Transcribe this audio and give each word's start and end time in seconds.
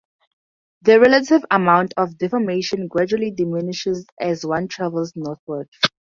The 0.81 0.99
relative 0.99 1.45
amount 1.51 1.93
of 1.95 2.17
deformation 2.17 2.87
gradually 2.87 3.29
diminishes 3.29 4.07
as 4.19 4.43
one 4.43 4.67
travels 4.67 5.13
northward. 5.15 5.69